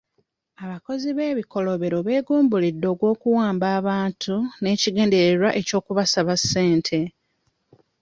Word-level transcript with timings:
Abakozi 0.63 1.07
b'ebikolobero 1.17 1.97
beegumbulidde 2.07 2.87
ogw'okuwamba 2.93 3.67
abantu 3.79 4.35
n'ekigendererwa 4.61 5.49
eky'okusaba 5.59 6.33
ssente. 6.41 6.99